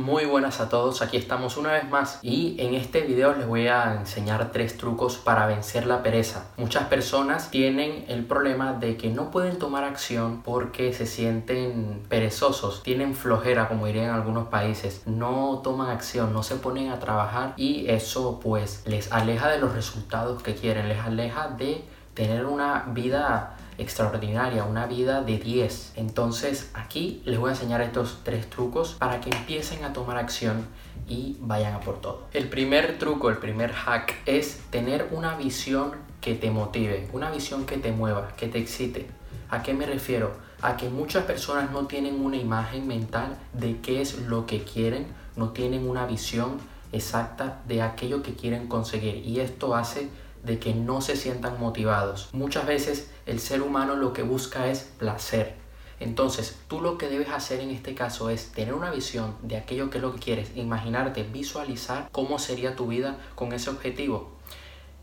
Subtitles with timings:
[0.00, 3.68] Muy buenas a todos, aquí estamos una vez más y en este video les voy
[3.68, 6.46] a enseñar tres trucos para vencer la pereza.
[6.56, 12.82] Muchas personas tienen el problema de que no pueden tomar acción porque se sienten perezosos,
[12.82, 17.86] tienen flojera como dirían algunos países, no toman acción, no se ponen a trabajar y
[17.90, 23.58] eso pues les aleja de los resultados que quieren, les aleja de tener una vida
[23.80, 25.94] extraordinaria, una vida de 10.
[25.96, 30.66] Entonces aquí les voy a enseñar estos tres trucos para que empiecen a tomar acción
[31.08, 32.26] y vayan a por todo.
[32.32, 37.64] El primer truco, el primer hack es tener una visión que te motive, una visión
[37.64, 39.08] que te mueva, que te excite.
[39.48, 40.32] ¿A qué me refiero?
[40.62, 45.06] A que muchas personas no tienen una imagen mental de qué es lo que quieren,
[45.36, 46.58] no tienen una visión
[46.92, 50.08] exacta de aquello que quieren conseguir y esto hace
[50.44, 52.28] de que no se sientan motivados.
[52.32, 55.54] Muchas veces el ser humano lo que busca es placer.
[56.00, 59.90] Entonces, tú lo que debes hacer en este caso es tener una visión de aquello
[59.90, 64.32] que es lo que quieres, imaginarte, visualizar cómo sería tu vida con ese objetivo.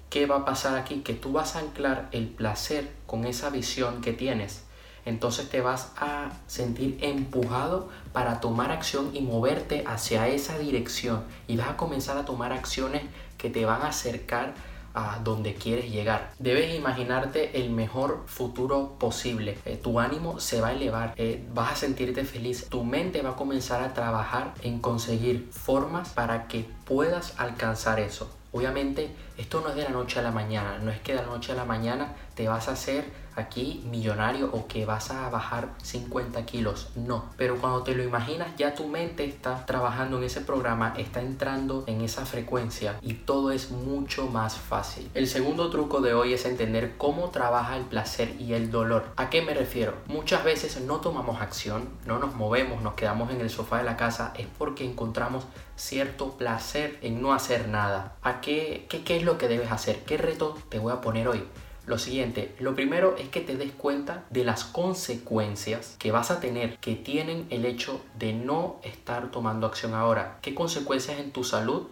[0.09, 1.01] ¿Qué va a pasar aquí?
[1.01, 4.63] Que tú vas a anclar el placer con esa visión que tienes.
[5.05, 11.23] Entonces te vas a sentir empujado para tomar acción y moverte hacia esa dirección.
[11.47, 13.03] Y vas a comenzar a tomar acciones
[13.37, 14.53] que te van a acercar
[14.97, 16.31] a donde quieres llegar.
[16.39, 19.57] Debes imaginarte el mejor futuro posible.
[19.65, 23.31] Eh, tu ánimo se va a elevar, eh, vas a sentirte feliz, tu mente va
[23.31, 28.31] a comenzar a trabajar en conseguir formas para que puedas alcanzar eso.
[28.51, 31.27] Obviamente esto no es de la noche a la mañana, no es que de la
[31.27, 33.05] noche a la mañana te vas a hacer
[33.39, 37.25] aquí millonario o que vas a bajar 50 kilos, no.
[37.37, 41.83] Pero cuando te lo imaginas ya tu mente está trabajando en ese programa, está entrando
[41.87, 45.09] en esa frecuencia y todo es mucho más fácil.
[45.13, 49.05] El segundo truco de hoy es entender cómo trabaja el placer y el dolor.
[49.15, 49.93] ¿A qué me refiero?
[50.07, 53.97] Muchas veces no tomamos acción, no nos movemos, nos quedamos en el sofá de la
[53.97, 58.15] casa, es porque encontramos cierto placer en no hacer nada.
[58.21, 60.03] ¿A qué, qué, qué es lo que debes hacer?
[60.03, 61.43] ¿Qué reto te voy a poner hoy?
[61.87, 66.41] Lo siguiente, lo primero es que te des cuenta de las consecuencias que vas a
[66.41, 70.39] tener que tienen el hecho de no estar tomando acción ahora.
[70.41, 71.87] ¿Qué consecuencias en tu salud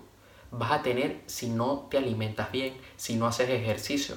[0.51, 4.15] vas a tener si no te alimentas bien, si no haces ejercicio?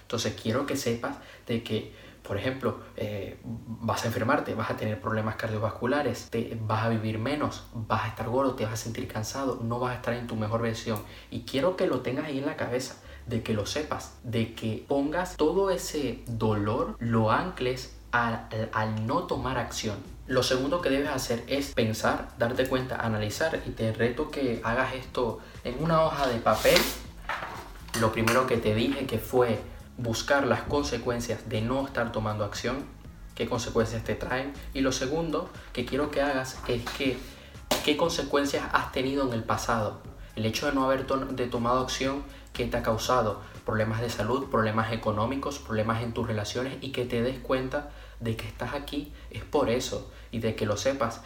[0.00, 1.92] Entonces quiero que sepas de que
[2.28, 7.18] por ejemplo, eh, vas a enfermarte, vas a tener problemas cardiovasculares, te, vas a vivir
[7.18, 10.26] menos, vas a estar gordo, te vas a sentir cansado, no vas a estar en
[10.26, 11.02] tu mejor versión.
[11.30, 14.84] Y quiero que lo tengas ahí en la cabeza, de que lo sepas, de que
[14.88, 19.96] pongas todo ese dolor, lo ancles al, al no tomar acción.
[20.26, 24.94] Lo segundo que debes hacer es pensar, darte cuenta, analizar y te reto que hagas
[24.94, 26.78] esto en una hoja de papel.
[28.00, 29.58] Lo primero que te dije que fue
[29.96, 32.84] buscar las consecuencias de no estar tomando acción,
[33.34, 34.52] qué consecuencias te traen.
[34.74, 37.16] Y lo segundo que quiero que hagas es que
[37.84, 40.00] qué consecuencias has tenido en el pasado.
[40.38, 42.22] El hecho de no haber tomado acción,
[42.52, 43.40] ¿qué te ha causado?
[43.66, 47.90] Problemas de salud, problemas económicos, problemas en tus relaciones y que te des cuenta
[48.20, 51.22] de que estás aquí es por eso y de que lo sepas,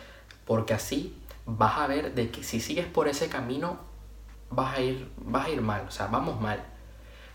[0.47, 1.15] porque así
[1.45, 3.81] vas a ver de que si sigues por ese camino
[4.49, 6.65] vas a ir, vas a ir mal, o sea, vamos mal.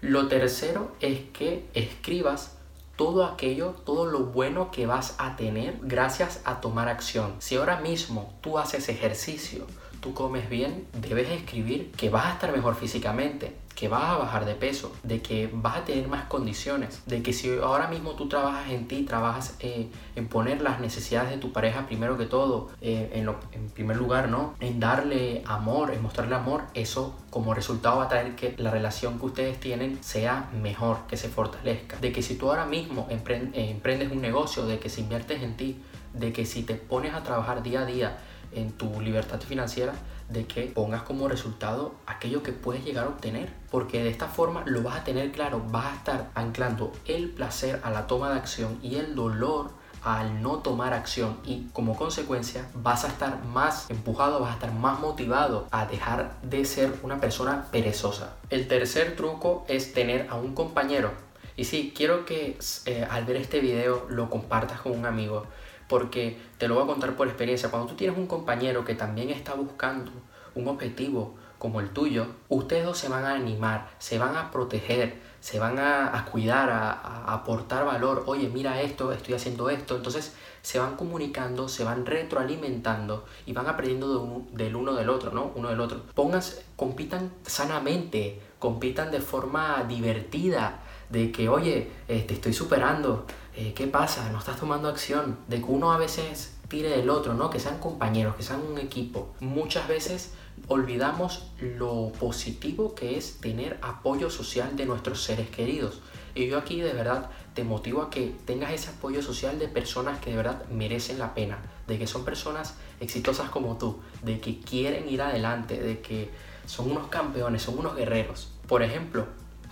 [0.01, 2.57] Lo tercero es que escribas
[2.95, 7.35] todo aquello, todo lo bueno que vas a tener gracias a tomar acción.
[7.37, 9.67] Si ahora mismo tú haces ejercicio,
[9.99, 14.45] tú comes bien, debes escribir que vas a estar mejor físicamente, que vas a bajar
[14.45, 18.27] de peso, de que vas a tener más condiciones, de que si ahora mismo tú
[18.27, 22.71] trabajas en ti, trabajas eh, en poner las necesidades de tu pareja primero que todo,
[22.81, 24.55] eh, en, lo, en primer lugar, ¿no?
[24.59, 29.19] En darle amor, en mostrarle amor, eso como resultado va a traer que la relación
[29.19, 31.97] que ustedes tienen sea mejor, que se fortalezca.
[31.97, 35.55] De que si tú ahora mismo eh, emprendes un negocio, de que si inviertes en
[35.55, 35.79] ti,
[36.13, 38.17] de que si te pones a trabajar día a día,
[38.51, 39.93] en tu libertad financiera
[40.29, 43.53] de que pongas como resultado aquello que puedes llegar a obtener.
[43.71, 47.79] Porque de esta forma lo vas a tener claro, vas a estar anclando el placer
[47.83, 49.71] a la toma de acción y el dolor
[50.03, 54.71] al no tomar acción y como consecuencia vas a estar más empujado, vas a estar
[54.71, 58.35] más motivado a dejar de ser una persona perezosa.
[58.49, 61.11] El tercer truco es tener a un compañero.
[61.57, 65.45] Y sí, quiero que eh, al ver este video lo compartas con un amigo
[65.87, 67.69] porque te lo voy a contar por experiencia.
[67.69, 70.11] Cuando tú tienes un compañero que también está buscando
[70.55, 75.19] un objetivo como el tuyo, ustedes dos se van a animar, se van a proteger,
[75.39, 78.23] se van a, cuidar, a, aportar valor.
[78.27, 79.95] Oye, mira esto, estoy haciendo esto.
[79.95, 85.51] Entonces se van comunicando, se van retroalimentando y van aprendiendo del uno del otro, ¿no?
[85.55, 86.01] Uno del otro.
[86.13, 93.25] Pónganse, compitan sanamente, compitan de forma divertida, de que, oye, te estoy superando,
[93.55, 94.29] eh, ¿qué pasa?
[94.31, 95.37] No estás tomando acción.
[95.47, 97.49] De que uno a veces tire del otro, ¿no?
[97.49, 99.33] Que sean compañeros, que sean un equipo.
[99.39, 100.33] Muchas veces
[100.67, 106.01] olvidamos lo positivo que es tener apoyo social de nuestros seres queridos.
[106.35, 110.19] Y yo aquí de verdad te motivo a que tengas ese apoyo social de personas
[110.19, 111.57] que de verdad merecen la pena,
[111.87, 116.29] de que son personas exitosas como tú, de que quieren ir adelante, de que
[116.65, 118.51] son unos campeones, son unos guerreros.
[118.67, 119.25] Por ejemplo,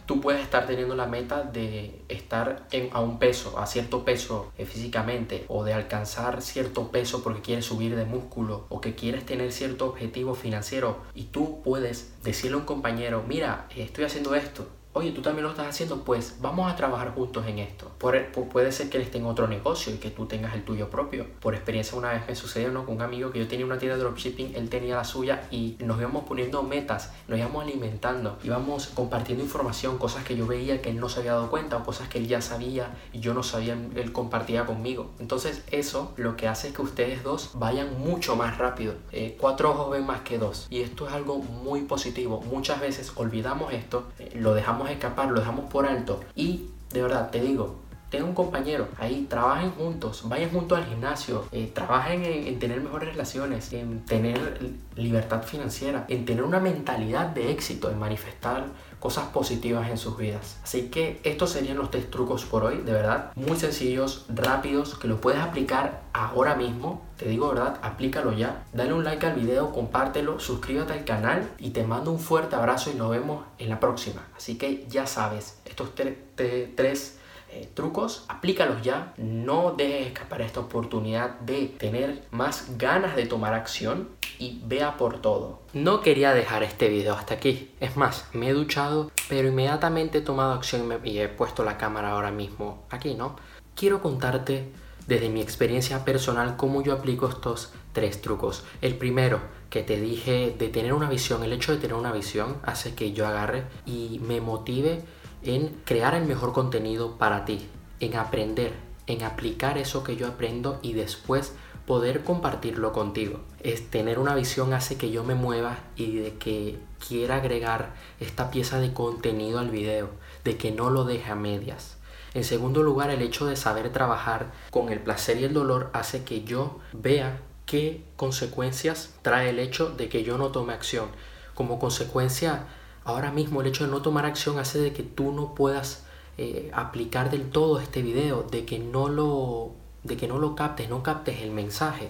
[0.06, 4.66] tú puedes estar teniendo la meta de estar a un peso, a cierto peso eh,
[4.66, 9.52] físicamente, o de alcanzar cierto peso porque quieres subir de músculo, o que quieres tener
[9.52, 15.12] cierto objetivo financiero, y tú puedes decirle a un compañero, mira, estoy haciendo esto, oye,
[15.12, 17.92] tú también lo estás haciendo, pues vamos a trabajar juntos en esto.
[18.00, 21.28] puede ser que él esté en otro negocio y que tú tengas el tuyo propio.
[21.42, 22.86] Por experiencia una vez me sucedió ¿no?
[22.86, 25.76] con un amigo que yo tenía una tienda de dropshipping, él tenía la suya y
[25.80, 30.92] nos íbamos poniendo metas, nos íbamos alimentando, íbamos compartiendo información, cosas que yo veía que
[30.92, 33.44] él no se había dado cuenta o cosas que él ya sabía y yo no
[33.44, 35.12] sabía, él compartía conmigo.
[35.20, 38.94] Entonces eso lo que hace es que ustedes dos vayan mucho más rápido.
[39.12, 42.42] Eh, cuatro ojos ven más que dos y esto es algo muy positivo.
[42.50, 46.22] Muchas veces olvidamos esto, eh, lo dejamos escapar, lo dejamos por alto.
[46.36, 47.76] Y de verdad, te digo,
[48.16, 52.80] tenga un compañero ahí, trabajen juntos, vayan juntos al gimnasio, eh, trabajen en, en, tener
[52.80, 58.68] mejores relaciones, en tener libertad financiera, en tener una mentalidad de éxito, en manifestar
[59.00, 60.58] cosas positivas en sus vidas.
[60.64, 65.10] Así que estos serían los tres trucos por hoy, de verdad, muy sencillos, rápidos, que
[65.10, 67.06] los puedes aplicar ahora mismo.
[67.18, 68.64] Te digo verdad, aplícalo ya.
[68.74, 72.92] Dale un like al video, compártelo, suscríbete al canal y te mando un fuerte abrazo
[72.92, 74.26] y nos vemos en la próxima.
[74.36, 77.20] Así que ya sabes, estos tres
[77.56, 79.14] eh, trucos, aplícalos ya.
[79.18, 84.10] No dejes escapar esta oportunidad de tener más ganas de tomar acción
[84.40, 85.62] y vea por todo.
[85.74, 87.72] No quería dejar este video hasta aquí.
[87.80, 92.12] Es más, me he duchado, pero inmediatamente he tomado acción y he puesto la cámara
[92.12, 93.38] ahora mismo aquí, ¿no?
[93.74, 94.72] Quiero contarte
[95.08, 98.66] desde mi experiencia personal cómo yo aplico estos tres trucos.
[98.82, 102.58] El primero, que te dije de tener una visión, el hecho de tener una visión
[102.64, 105.04] hace que yo agarre y me motive
[105.46, 107.68] en crear el mejor contenido para ti,
[108.00, 108.74] en aprender,
[109.08, 111.54] en aplicar eso que yo aprendo y después
[111.86, 113.42] poder compartirlo contigo.
[113.62, 118.50] Es tener una visión hace que yo me mueva y de que quiera agregar esta
[118.50, 120.10] pieza de contenido al video,
[120.44, 121.98] de que no lo deje a medias.
[122.34, 126.24] En segundo lugar, el hecho de saber trabajar con el placer y el dolor hace
[126.24, 131.10] que yo vea qué consecuencias trae el hecho de que yo no tome acción.
[131.54, 132.68] Como consecuencia,
[133.06, 136.04] ahora mismo el hecho de no tomar acción hace de que tú no puedas
[136.38, 139.72] eh, aplicar del todo este video, de que no lo
[140.04, 142.10] de que no lo captes, no captes el mensaje.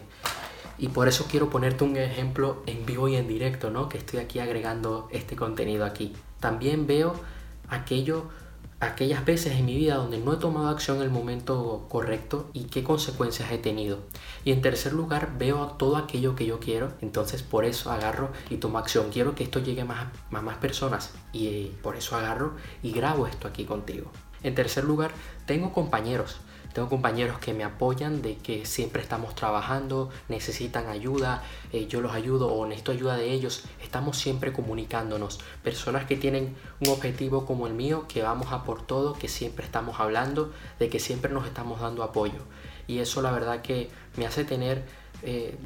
[0.78, 3.88] Y por eso quiero ponerte un ejemplo en vivo y en directo, ¿no?
[3.88, 6.14] Que estoy aquí agregando este contenido aquí.
[6.42, 7.14] También veo
[7.70, 8.26] aquello
[8.80, 12.66] aquellas veces en mi vida donde no he tomado acción en el momento correcto y
[12.66, 14.00] qué consecuencias he tenido.
[14.44, 18.58] Y en tercer lugar, veo todo aquello que yo quiero, entonces por eso agarro y
[18.58, 19.10] tomo acción.
[19.12, 22.92] Quiero que esto llegue a más, más, más personas y eh, por eso agarro y
[22.92, 24.12] grabo esto aquí contigo.
[24.44, 25.12] En tercer lugar,
[25.46, 26.38] tengo compañeros
[26.76, 31.42] tengo compañeros que me apoyan de que siempre estamos trabajando, necesitan ayuda,
[31.72, 33.64] eh, yo los ayudo o necesito ayuda de ellos.
[33.82, 35.40] Estamos siempre comunicándonos.
[35.64, 39.64] Personas que tienen un objetivo como el mío, que vamos a por todo, que siempre
[39.64, 42.42] estamos hablando, de que siempre nos estamos dando apoyo.
[42.88, 44.84] Y eso la verdad que me hace tener...
[45.24, 45.58] Eh,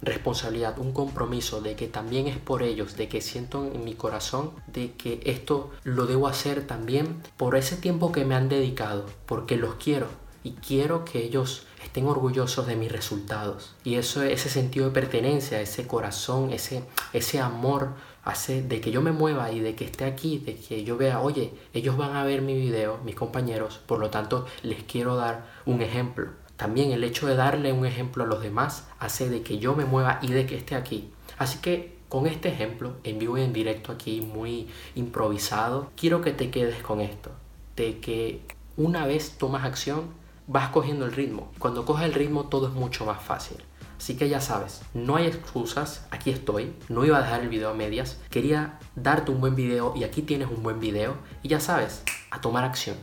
[0.00, 4.52] responsabilidad, un compromiso de que también es por ellos, de que siento en mi corazón
[4.68, 9.56] de que esto lo debo hacer también por ese tiempo que me han dedicado, porque
[9.56, 10.06] los quiero,
[10.48, 13.74] y quiero que ellos estén orgullosos de mis resultados.
[13.84, 17.90] Y eso, ese sentido de pertenencia, ese corazón, ese, ese amor
[18.24, 21.20] hace de que yo me mueva y de que esté aquí, de que yo vea,
[21.20, 25.44] oye, ellos van a ver mi video, mis compañeros, por lo tanto les quiero dar
[25.66, 26.30] un ejemplo.
[26.56, 29.84] También el hecho de darle un ejemplo a los demás hace de que yo me
[29.84, 31.10] mueva y de que esté aquí.
[31.36, 36.32] Así que con este ejemplo, en vivo y en directo aquí, muy improvisado, quiero que
[36.32, 37.32] te quedes con esto,
[37.76, 38.40] de que
[38.78, 40.04] una vez tomas acción,
[40.48, 41.52] vas cogiendo el ritmo.
[41.58, 43.58] Cuando coges el ritmo todo es mucho más fácil.
[43.98, 47.70] Así que ya sabes, no hay excusas, aquí estoy, no iba a dejar el video
[47.70, 51.58] a medias, quería darte un buen video y aquí tienes un buen video y ya
[51.58, 52.96] sabes, a tomar acción.